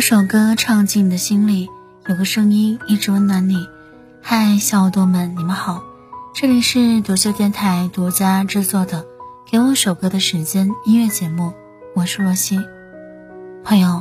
[0.00, 1.68] 首歌唱进你的心里，
[2.06, 3.66] 有个声音一直温暖你。
[4.22, 5.82] 嗨，小耳朵们，你们好，
[6.34, 9.02] 这里是独秀电台独家制作的
[9.50, 11.52] 《给我首歌的时间》音乐节目，
[11.94, 12.58] 我是罗西。
[13.62, 14.00] 朋友，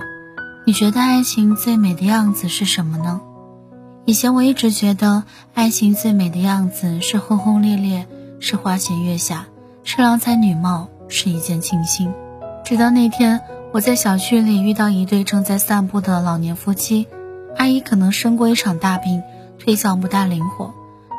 [0.66, 3.20] 你觉得爱情最美的样子是什么呢？
[4.06, 8.08] 以前我一直觉得爱情最美的样子是轰轰烈烈，
[8.40, 9.48] 是花前月下，
[9.84, 12.14] 是郎才女貌，是一见倾心。
[12.64, 13.42] 直到那天。
[13.72, 17.08] 我在小区里遇到一对正在散步的老年夫妻，
[17.56, 19.22] 阿姨可能生过一场大病，
[19.60, 20.74] 腿脚不大灵活，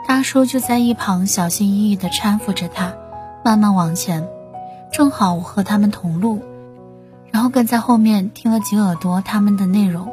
[0.09, 2.92] 大叔就在一旁小心翼翼地搀扶着她，
[3.45, 4.28] 慢慢往前。
[4.92, 6.42] 正好我和他们同路，
[7.30, 10.12] 然后跟在后面听了几耳朵他们的内容。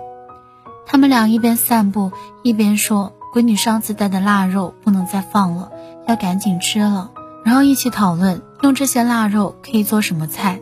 [0.85, 2.11] 他们俩一边散步
[2.43, 5.71] 一边说：“闺女上次带的腊肉不能再放了，
[6.07, 7.09] 要赶紧吃了。”
[7.43, 10.61] 然后一起讨论用这些腊肉可以做什么菜，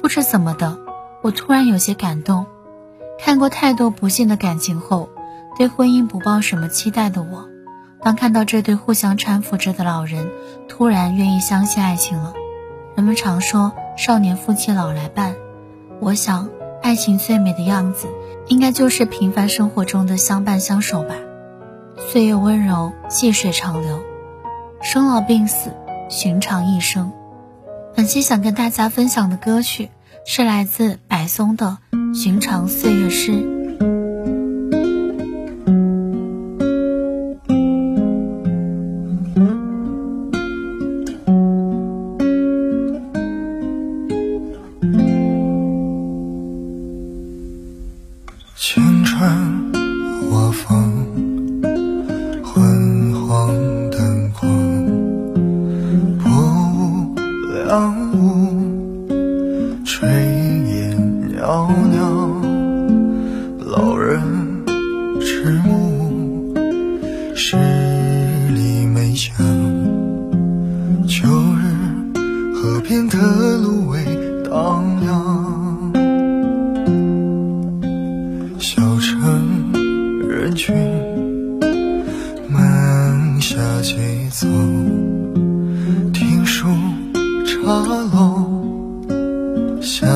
[0.00, 0.78] 不知怎么的。
[1.24, 2.44] 我突然有些感动，
[3.18, 5.08] 看过太多不幸的感情后，
[5.56, 7.48] 对婚姻不抱什么期待的我，
[8.02, 10.28] 当看到这对互相搀扶着的老人，
[10.68, 12.34] 突然愿意相信爱情了。
[12.94, 15.34] 人们常说少年夫妻老来伴，
[15.98, 16.50] 我想
[16.82, 18.06] 爱情最美的样子，
[18.48, 21.14] 应该就是平凡生活中的相伴相守吧。
[21.96, 23.98] 岁月温柔，细水长流，
[24.82, 25.70] 生老病死，
[26.10, 27.10] 寻常一生。
[27.94, 29.88] 本期想跟大家分享的歌曲。
[30.26, 31.78] 是来自白松的
[32.18, 33.32] 《寻常岁月诗》。
[87.64, 87.70] 茶
[88.12, 88.44] 楼。
[89.80, 90.06] 下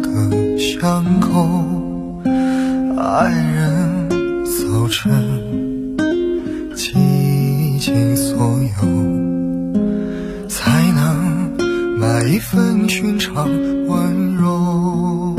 [0.00, 1.62] 个巷口，
[2.96, 4.08] 爱人
[4.46, 5.12] 早晨，
[6.74, 8.38] 倾尽所
[8.80, 8.88] 有，
[10.48, 11.52] 才能
[11.98, 13.50] 买一份寻常
[13.86, 15.36] 温柔。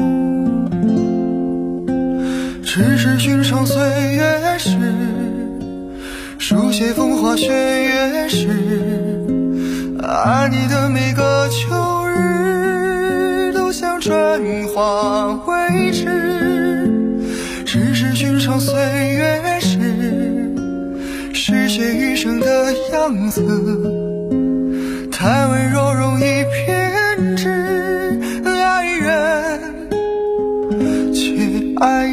[2.61, 3.75] 只是寻常岁
[4.13, 4.77] 月诗，
[6.37, 8.47] 书写风花雪月时，
[10.07, 13.99] 爱你的每个秋日都像。
[14.01, 16.05] 春花未止，
[17.65, 20.53] 只是寻常岁月诗，
[21.33, 23.41] 是写余生的样子。
[25.11, 29.59] 太温柔容易偏执，爱人
[31.11, 32.05] 却爱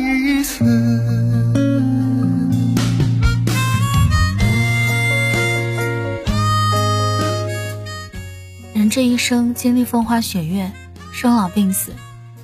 [8.92, 10.70] 这一生经历风花雪月。
[11.14, 11.94] 生老病死，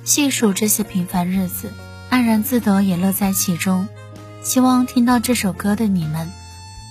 [0.03, 1.71] 细数这些平凡日子，
[2.09, 3.87] 安然自得，也乐在其中。
[4.41, 6.27] 希望听到这首歌的你们，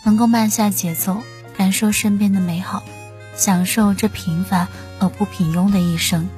[0.04, 1.22] 能够慢下节奏，
[1.56, 2.84] 感受身边的美好，
[3.34, 4.68] 享受这平凡
[5.00, 6.28] 而不平庸的一生。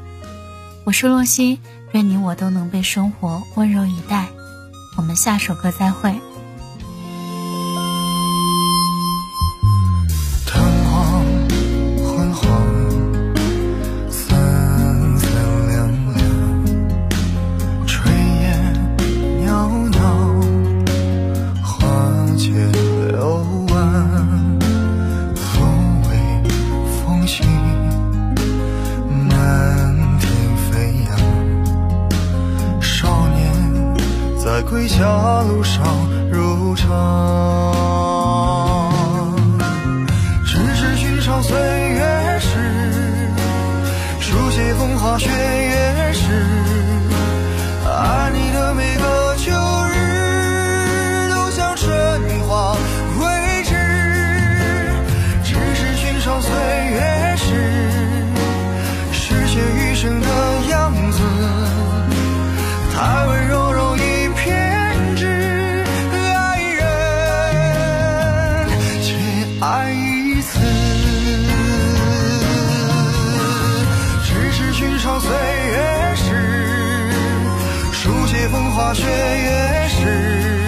[0.87, 1.61] 我是洛西，
[1.93, 4.29] 愿你我都能被生活温柔以待。
[4.97, 6.19] 我们下首歌再会。
[35.01, 36.20] 的路上
[70.41, 70.59] 一次，
[74.25, 77.13] 只是寻常岁月事，
[77.93, 80.60] 书写风花雪月事。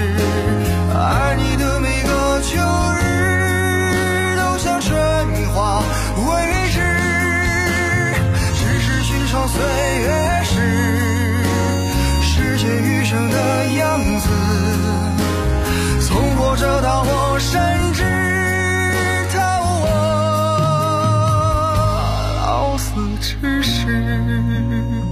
[24.04, 25.11] 嘿